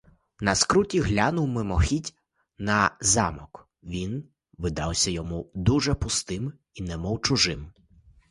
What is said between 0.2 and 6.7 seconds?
На скруті глянув мимохіть на замок: він видався йому дуже пустим